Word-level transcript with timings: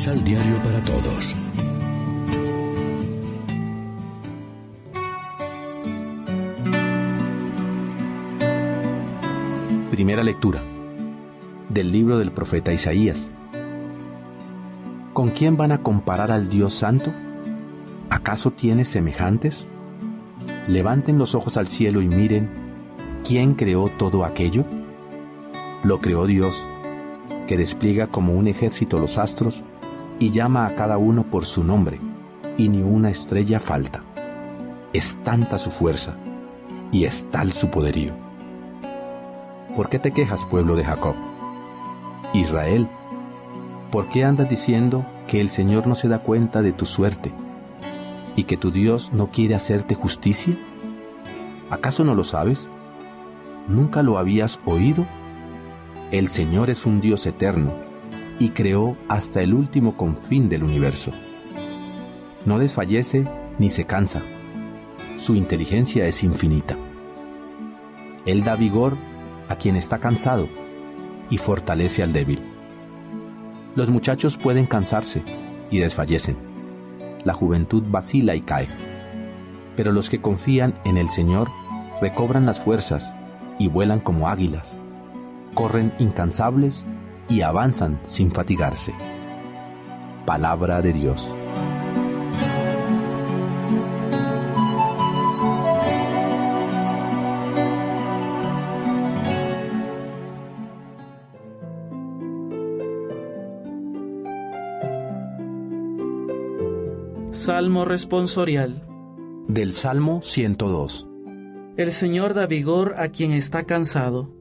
Misal 0.00 0.24
Diario 0.24 0.56
para 0.64 0.80
Todos. 0.80 1.36
Primera 9.90 10.24
lectura 10.24 10.62
del 11.68 11.92
libro 11.92 12.16
del 12.16 12.32
profeta 12.32 12.72
Isaías. 12.72 13.28
¿Con 15.12 15.28
quién 15.28 15.58
van 15.58 15.70
a 15.70 15.82
comparar 15.82 16.32
al 16.32 16.48
Dios 16.48 16.72
Santo? 16.72 17.12
¿Acaso 18.08 18.52
tiene 18.52 18.86
semejantes? 18.86 19.66
Levanten 20.66 21.18
los 21.18 21.34
ojos 21.34 21.58
al 21.58 21.66
cielo 21.66 22.00
y 22.00 22.08
miren, 22.08 22.48
¿quién 23.22 23.54
creó 23.54 23.90
todo 23.98 24.24
aquello? 24.24 24.64
Lo 25.84 26.00
creó 26.00 26.24
Dios, 26.24 26.64
que 27.46 27.58
despliega 27.58 28.06
como 28.06 28.32
un 28.32 28.48
ejército 28.48 28.98
los 28.98 29.18
astros 29.18 29.62
y 30.20 30.30
llama 30.30 30.66
a 30.66 30.76
cada 30.76 30.98
uno 30.98 31.24
por 31.24 31.46
su 31.46 31.64
nombre, 31.64 31.98
y 32.58 32.68
ni 32.68 32.82
una 32.82 33.10
estrella 33.10 33.58
falta. 33.58 34.02
Es 34.92 35.16
tanta 35.24 35.56
su 35.56 35.70
fuerza, 35.70 36.14
y 36.92 37.04
es 37.04 37.28
tal 37.30 37.52
su 37.52 37.70
poderío. 37.70 38.12
¿Por 39.74 39.88
qué 39.88 39.98
te 39.98 40.12
quejas, 40.12 40.44
pueblo 40.44 40.76
de 40.76 40.84
Jacob? 40.84 41.16
Israel, 42.34 42.86
¿por 43.90 44.08
qué 44.10 44.24
andas 44.24 44.48
diciendo 44.48 45.06
que 45.26 45.40
el 45.40 45.48
Señor 45.48 45.86
no 45.86 45.94
se 45.94 46.06
da 46.06 46.18
cuenta 46.18 46.60
de 46.60 46.72
tu 46.72 46.84
suerte 46.84 47.32
y 48.36 48.44
que 48.44 48.58
tu 48.58 48.70
Dios 48.70 49.12
no 49.14 49.28
quiere 49.28 49.54
hacerte 49.54 49.94
justicia? 49.94 50.54
¿Acaso 51.70 52.04
no 52.04 52.14
lo 52.14 52.24
sabes? 52.24 52.68
¿Nunca 53.68 54.02
lo 54.02 54.18
habías 54.18 54.60
oído? 54.66 55.06
El 56.10 56.28
Señor 56.28 56.68
es 56.68 56.84
un 56.84 57.00
Dios 57.00 57.24
eterno 57.24 57.89
y 58.40 58.48
creó 58.48 58.96
hasta 59.06 59.42
el 59.42 59.54
último 59.54 59.96
confín 59.96 60.48
del 60.48 60.64
universo. 60.64 61.12
No 62.46 62.58
desfallece 62.58 63.24
ni 63.58 63.68
se 63.68 63.84
cansa. 63.84 64.22
Su 65.18 65.36
inteligencia 65.36 66.06
es 66.06 66.24
infinita. 66.24 66.74
Él 68.24 68.42
da 68.42 68.56
vigor 68.56 68.96
a 69.48 69.56
quien 69.56 69.76
está 69.76 69.98
cansado 69.98 70.48
y 71.28 71.36
fortalece 71.36 72.02
al 72.02 72.14
débil. 72.14 72.40
Los 73.76 73.90
muchachos 73.90 74.38
pueden 74.38 74.64
cansarse 74.64 75.22
y 75.70 75.78
desfallecen. 75.78 76.36
La 77.24 77.34
juventud 77.34 77.82
vacila 77.88 78.34
y 78.34 78.40
cae. 78.40 78.68
Pero 79.76 79.92
los 79.92 80.08
que 80.08 80.22
confían 80.22 80.74
en 80.84 80.96
el 80.96 81.10
Señor 81.10 81.48
recobran 82.00 82.46
las 82.46 82.64
fuerzas 82.64 83.12
y 83.58 83.68
vuelan 83.68 84.00
como 84.00 84.28
águilas. 84.28 84.78
Corren 85.54 85.92
incansables 85.98 86.86
y 87.30 87.42
avanzan 87.42 88.00
sin 88.06 88.32
fatigarse. 88.32 88.92
Palabra 90.26 90.82
de 90.82 90.92
Dios. 90.92 91.30
Salmo 107.30 107.84
responsorial. 107.84 108.86
Del 109.48 109.72
Salmo 109.72 110.20
102. 110.22 111.08
El 111.76 111.92
Señor 111.92 112.34
da 112.34 112.46
vigor 112.46 112.96
a 112.98 113.08
quien 113.08 113.32
está 113.32 113.64
cansado. 113.64 114.39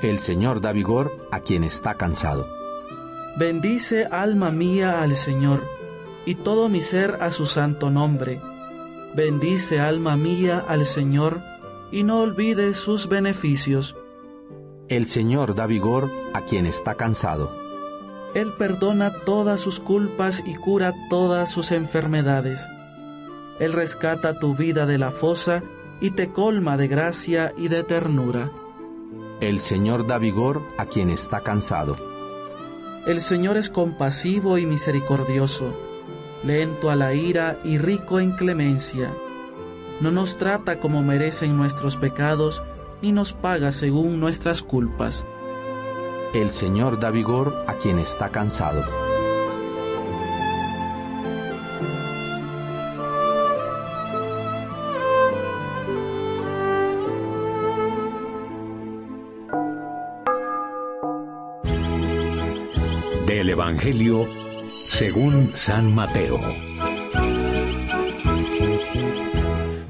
El 0.00 0.20
Señor 0.20 0.60
da 0.60 0.70
vigor 0.70 1.26
a 1.32 1.40
quien 1.40 1.64
está 1.64 1.94
cansado. 1.94 2.46
Bendice 3.36 4.04
alma 4.04 4.52
mía 4.52 5.02
al 5.02 5.16
Señor, 5.16 5.64
y 6.24 6.36
todo 6.36 6.68
mi 6.68 6.80
ser 6.80 7.18
a 7.20 7.32
su 7.32 7.46
santo 7.46 7.90
nombre. 7.90 8.40
Bendice 9.16 9.80
alma 9.80 10.16
mía 10.16 10.64
al 10.68 10.86
Señor, 10.86 11.40
y 11.90 12.04
no 12.04 12.20
olvides 12.20 12.76
sus 12.76 13.08
beneficios. 13.08 13.96
El 14.88 15.06
Señor 15.06 15.56
da 15.56 15.66
vigor 15.66 16.12
a 16.32 16.42
quien 16.42 16.66
está 16.66 16.94
cansado. 16.94 17.52
Él 18.34 18.52
perdona 18.52 19.24
todas 19.24 19.60
sus 19.60 19.80
culpas 19.80 20.44
y 20.46 20.54
cura 20.54 20.94
todas 21.10 21.50
sus 21.50 21.72
enfermedades. 21.72 22.68
Él 23.58 23.72
rescata 23.72 24.38
tu 24.38 24.54
vida 24.54 24.86
de 24.86 24.98
la 24.98 25.10
fosa 25.10 25.64
y 26.00 26.12
te 26.12 26.28
colma 26.28 26.76
de 26.76 26.86
gracia 26.86 27.52
y 27.56 27.66
de 27.66 27.82
ternura. 27.82 28.52
El 29.40 29.60
Señor 29.60 30.04
da 30.08 30.18
vigor 30.18 30.62
a 30.78 30.86
quien 30.86 31.10
está 31.10 31.42
cansado. 31.42 31.96
El 33.06 33.20
Señor 33.20 33.56
es 33.56 33.70
compasivo 33.70 34.58
y 34.58 34.66
misericordioso, 34.66 35.72
lento 36.42 36.90
a 36.90 36.96
la 36.96 37.14
ira 37.14 37.60
y 37.62 37.78
rico 37.78 38.18
en 38.18 38.32
clemencia. 38.32 39.14
No 40.00 40.10
nos 40.10 40.36
trata 40.38 40.80
como 40.80 41.04
merecen 41.04 41.56
nuestros 41.56 41.96
pecados, 41.96 42.64
ni 43.00 43.12
nos 43.12 43.32
paga 43.32 43.70
según 43.70 44.18
nuestras 44.18 44.60
culpas. 44.60 45.24
El 46.34 46.50
Señor 46.50 46.98
da 46.98 47.12
vigor 47.12 47.64
a 47.68 47.74
quien 47.74 48.00
está 48.00 48.30
cansado. 48.30 48.84
Del 63.28 63.50
Evangelio 63.50 64.26
según 64.86 65.44
San 65.44 65.94
Mateo. 65.94 66.40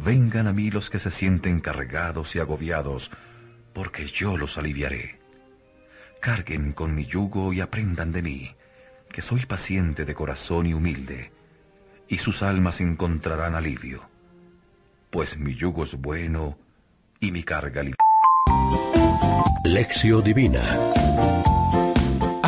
Vengan 0.05 0.49
a 0.49 0.53
mí 0.53 0.73
los 0.73 0.91
que 0.91 0.99
se 0.99 1.13
sienten 1.13 1.61
cargados 1.61 2.35
y 2.35 2.41
agobiados, 2.41 3.13
porque 3.73 4.07
yo 4.07 4.37
los 4.37 4.59
aliviaré. 4.59 5.21
Carguen 6.21 6.73
con 6.73 6.97
mi 6.97 7.07
yugo 7.07 7.53
y 7.53 7.61
aprendan 7.61 8.11
de 8.11 8.23
mí, 8.23 8.57
que 9.09 9.23
soy 9.23 9.47
paciente 9.47 10.05
de 10.05 10.15
corazón 10.15 10.67
y 10.67 10.75
humilde, 10.75 11.31
y 12.09 12.19
sus 12.19 12.43
almas 12.43 12.81
encontrarán 12.81 13.55
alivio. 13.55 14.11
Pues 15.11 15.39
mi 15.39 15.55
yugo 15.55 15.85
es 15.85 15.95
bueno 15.95 16.59
y 17.21 17.31
mi 17.31 17.45
carga 17.45 17.85
liviana. 17.85 17.99
Lección 19.65 20.25
Divina. 20.25 20.61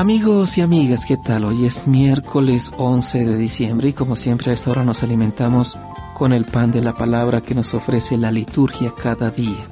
Amigos 0.00 0.56
y 0.56 0.62
amigas, 0.62 1.04
¿qué 1.04 1.18
tal? 1.18 1.44
Hoy 1.44 1.66
es 1.66 1.86
miércoles 1.86 2.72
11 2.78 3.26
de 3.26 3.36
diciembre 3.36 3.90
y 3.90 3.92
como 3.92 4.16
siempre 4.16 4.50
a 4.50 4.54
esta 4.54 4.70
hora 4.70 4.82
nos 4.82 5.02
alimentamos 5.02 5.76
con 6.14 6.32
el 6.32 6.46
pan 6.46 6.72
de 6.72 6.80
la 6.80 6.94
palabra 6.94 7.42
que 7.42 7.54
nos 7.54 7.74
ofrece 7.74 8.16
la 8.16 8.32
liturgia 8.32 8.94
cada 8.96 9.30
día. 9.30 9.62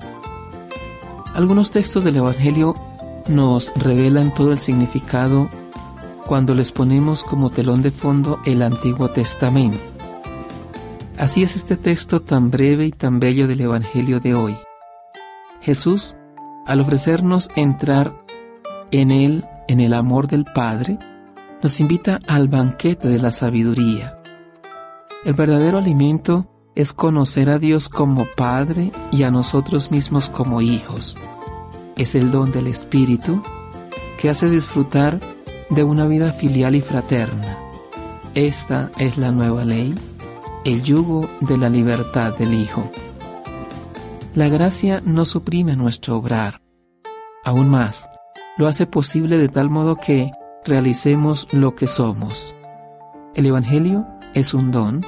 Algunos 1.32 1.70
textos 1.70 2.04
del 2.04 2.16
Evangelio 2.16 2.74
nos 3.26 3.72
revelan 3.74 4.34
todo 4.34 4.52
el 4.52 4.58
significado 4.58 5.48
cuando 6.26 6.54
les 6.54 6.72
ponemos 6.72 7.24
como 7.24 7.48
telón 7.48 7.80
de 7.80 7.90
fondo 7.90 8.38
el 8.44 8.60
Antiguo 8.60 9.08
Testamento. 9.08 9.78
Así 11.16 11.42
es 11.42 11.56
este 11.56 11.78
texto 11.78 12.20
tan 12.20 12.50
breve 12.50 12.84
y 12.84 12.90
tan 12.90 13.18
bello 13.18 13.48
del 13.48 13.62
Evangelio 13.62 14.20
de 14.20 14.34
hoy. 14.34 14.58
Jesús, 15.62 16.16
al 16.66 16.82
ofrecernos 16.82 17.48
entrar 17.56 18.12
en 18.90 19.10
Él, 19.10 19.46
en 19.68 19.80
el 19.80 19.94
amor 19.94 20.26
del 20.26 20.44
Padre, 20.44 20.98
nos 21.62 21.78
invita 21.80 22.18
al 22.26 22.48
banquete 22.48 23.08
de 23.08 23.18
la 23.18 23.30
sabiduría. 23.30 24.20
El 25.24 25.34
verdadero 25.34 25.78
alimento 25.78 26.50
es 26.74 26.92
conocer 26.92 27.50
a 27.50 27.58
Dios 27.58 27.88
como 27.88 28.26
Padre 28.36 28.92
y 29.10 29.24
a 29.24 29.30
nosotros 29.30 29.90
mismos 29.90 30.28
como 30.28 30.60
hijos. 30.60 31.16
Es 31.96 32.14
el 32.14 32.30
don 32.30 32.52
del 32.52 32.68
Espíritu 32.68 33.42
que 34.18 34.30
hace 34.30 34.48
disfrutar 34.48 35.20
de 35.70 35.84
una 35.84 36.06
vida 36.06 36.32
filial 36.32 36.74
y 36.74 36.80
fraterna. 36.80 37.58
Esta 38.34 38.90
es 38.98 39.18
la 39.18 39.32
nueva 39.32 39.64
ley, 39.64 39.94
el 40.64 40.82
yugo 40.82 41.28
de 41.40 41.58
la 41.58 41.68
libertad 41.68 42.36
del 42.36 42.54
Hijo. 42.54 42.90
La 44.34 44.48
gracia 44.48 45.02
no 45.04 45.24
suprime 45.24 45.74
nuestro 45.74 46.16
obrar. 46.16 46.62
Aún 47.44 47.68
más, 47.68 48.08
lo 48.58 48.66
hace 48.66 48.86
posible 48.86 49.38
de 49.38 49.48
tal 49.48 49.70
modo 49.70 49.96
que 49.96 50.30
realicemos 50.64 51.48
lo 51.52 51.74
que 51.74 51.86
somos. 51.86 52.54
El 53.34 53.46
Evangelio 53.46 54.06
es 54.34 54.52
un 54.52 54.72
don, 54.72 55.06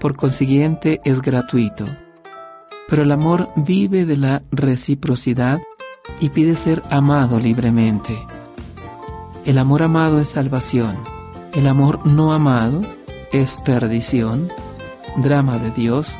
por 0.00 0.16
consiguiente 0.16 1.00
es 1.04 1.22
gratuito. 1.22 1.86
Pero 2.88 3.02
el 3.02 3.12
amor 3.12 3.50
vive 3.56 4.04
de 4.04 4.16
la 4.16 4.42
reciprocidad 4.50 5.60
y 6.20 6.30
pide 6.30 6.56
ser 6.56 6.82
amado 6.90 7.38
libremente. 7.38 8.18
El 9.44 9.58
amor 9.58 9.82
amado 9.82 10.20
es 10.20 10.28
salvación, 10.28 10.96
el 11.54 11.66
amor 11.66 12.06
no 12.06 12.32
amado 12.32 12.80
es 13.32 13.58
perdición, 13.58 14.48
drama 15.16 15.58
de 15.58 15.70
Dios 15.70 16.14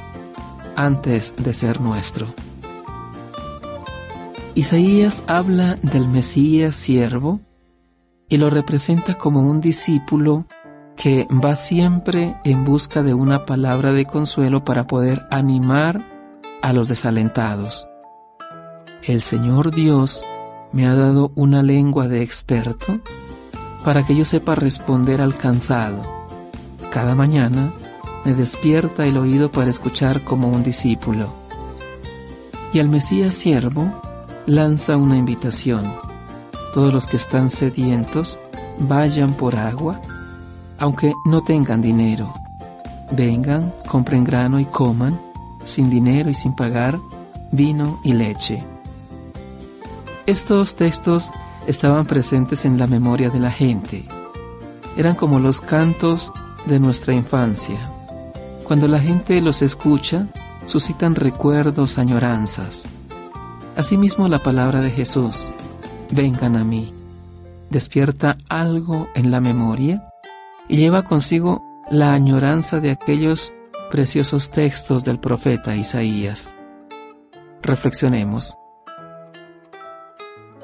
antes 0.76 1.34
de 1.36 1.52
ser 1.54 1.80
nuestro. 1.80 2.28
Isaías 4.58 5.22
habla 5.28 5.76
del 5.82 6.08
Mesías 6.08 6.74
siervo 6.74 7.38
y 8.28 8.38
lo 8.38 8.50
representa 8.50 9.14
como 9.14 9.48
un 9.48 9.60
discípulo 9.60 10.46
que 10.96 11.28
va 11.30 11.54
siempre 11.54 12.36
en 12.42 12.64
busca 12.64 13.04
de 13.04 13.14
una 13.14 13.46
palabra 13.46 13.92
de 13.92 14.04
consuelo 14.04 14.64
para 14.64 14.88
poder 14.88 15.28
animar 15.30 16.04
a 16.60 16.72
los 16.72 16.88
desalentados. 16.88 17.86
El 19.04 19.22
Señor 19.22 19.72
Dios 19.72 20.24
me 20.72 20.88
ha 20.88 20.94
dado 20.96 21.30
una 21.36 21.62
lengua 21.62 22.08
de 22.08 22.22
experto 22.22 22.98
para 23.84 24.04
que 24.04 24.16
yo 24.16 24.24
sepa 24.24 24.56
responder 24.56 25.20
al 25.20 25.36
cansado. 25.36 26.02
Cada 26.90 27.14
mañana 27.14 27.72
me 28.24 28.34
despierta 28.34 29.06
el 29.06 29.18
oído 29.18 29.52
para 29.52 29.70
escuchar 29.70 30.24
como 30.24 30.48
un 30.48 30.64
discípulo. 30.64 31.32
Y 32.72 32.80
al 32.80 32.88
Mesías 32.88 33.36
siervo 33.36 34.07
lanza 34.48 34.96
una 34.96 35.18
invitación. 35.18 35.92
Todos 36.72 36.92
los 36.92 37.06
que 37.06 37.18
están 37.18 37.50
sedientos, 37.50 38.38
vayan 38.78 39.34
por 39.34 39.54
agua, 39.54 40.00
aunque 40.78 41.12
no 41.26 41.42
tengan 41.42 41.82
dinero. 41.82 42.32
Vengan, 43.12 43.74
compren 43.86 44.24
grano 44.24 44.58
y 44.58 44.64
coman, 44.64 45.20
sin 45.64 45.90
dinero 45.90 46.30
y 46.30 46.34
sin 46.34 46.56
pagar, 46.56 46.98
vino 47.52 48.00
y 48.02 48.14
leche. 48.14 48.64
Estos 50.24 50.76
textos 50.76 51.30
estaban 51.66 52.06
presentes 52.06 52.64
en 52.64 52.78
la 52.78 52.86
memoria 52.86 53.28
de 53.28 53.40
la 53.40 53.50
gente. 53.50 54.08
Eran 54.96 55.14
como 55.14 55.40
los 55.40 55.60
cantos 55.60 56.32
de 56.64 56.80
nuestra 56.80 57.12
infancia. 57.12 57.78
Cuando 58.64 58.88
la 58.88 58.98
gente 58.98 59.42
los 59.42 59.60
escucha, 59.60 60.26
suscitan 60.66 61.14
recuerdos, 61.14 61.98
añoranzas. 61.98 62.84
Asimismo 63.78 64.26
la 64.26 64.40
palabra 64.40 64.80
de 64.80 64.90
Jesús, 64.90 65.52
vengan 66.10 66.56
a 66.56 66.64
mí, 66.64 66.92
despierta 67.70 68.36
algo 68.48 69.08
en 69.14 69.30
la 69.30 69.40
memoria 69.40 70.02
y 70.68 70.78
lleva 70.78 71.04
consigo 71.04 71.62
la 71.88 72.12
añoranza 72.12 72.80
de 72.80 72.90
aquellos 72.90 73.52
preciosos 73.88 74.50
textos 74.50 75.04
del 75.04 75.20
profeta 75.20 75.76
Isaías. 75.76 76.56
Reflexionemos. 77.62 78.56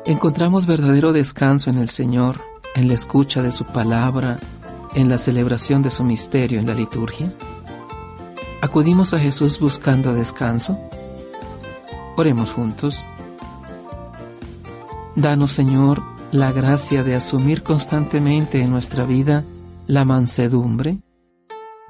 Encontramos 0.06 0.66
verdadero 0.66 1.12
descanso 1.12 1.70
en 1.70 1.78
el 1.78 1.88
Señor, 1.88 2.40
en 2.74 2.88
la 2.88 2.94
escucha 2.94 3.42
de 3.42 3.52
su 3.52 3.64
palabra, 3.64 4.40
en 4.96 5.08
la 5.08 5.18
celebración 5.18 5.82
de 5.82 5.92
su 5.92 6.02
misterio 6.02 6.58
en 6.58 6.66
la 6.66 6.74
liturgia. 6.74 7.32
¿Acudimos 8.60 9.14
a 9.14 9.20
Jesús 9.20 9.60
buscando 9.60 10.14
descanso? 10.14 10.76
Oremos 12.16 12.50
juntos. 12.50 13.04
Danos, 15.16 15.52
Señor, 15.52 16.02
la 16.32 16.52
gracia 16.52 17.04
de 17.04 17.14
asumir 17.14 17.62
constantemente 17.62 18.60
en 18.60 18.70
nuestra 18.70 19.04
vida 19.04 19.44
la 19.86 20.04
mansedumbre, 20.04 20.98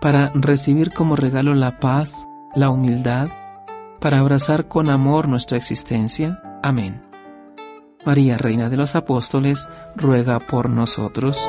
para 0.00 0.30
recibir 0.34 0.92
como 0.92 1.16
regalo 1.16 1.54
la 1.54 1.78
paz, 1.78 2.26
la 2.54 2.70
humildad, 2.70 3.28
para 4.00 4.18
abrazar 4.18 4.68
con 4.68 4.90
amor 4.90 5.28
nuestra 5.28 5.56
existencia. 5.56 6.42
Amén. 6.62 7.02
María, 8.04 8.36
Reina 8.36 8.68
de 8.68 8.76
los 8.76 8.94
Apóstoles, 8.94 9.66
ruega 9.96 10.40
por 10.40 10.68
nosotros. 10.68 11.48